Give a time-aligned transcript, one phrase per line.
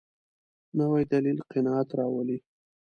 [0.77, 2.37] نوی دلیل قناعت راولي